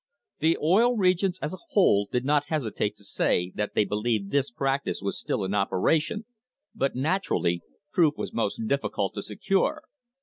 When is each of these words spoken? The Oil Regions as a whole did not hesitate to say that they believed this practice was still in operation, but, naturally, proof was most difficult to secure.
The 0.39 0.57
Oil 0.59 0.97
Regions 0.97 1.37
as 1.43 1.53
a 1.53 1.59
whole 1.69 2.07
did 2.11 2.25
not 2.25 2.45
hesitate 2.45 2.95
to 2.95 3.03
say 3.03 3.51
that 3.53 3.75
they 3.75 3.85
believed 3.85 4.31
this 4.31 4.49
practice 4.49 4.99
was 4.99 5.19
still 5.19 5.43
in 5.43 5.53
operation, 5.53 6.25
but, 6.73 6.95
naturally, 6.95 7.61
proof 7.93 8.17
was 8.17 8.33
most 8.33 8.59
difficult 8.67 9.13
to 9.13 9.21
secure. 9.21 9.83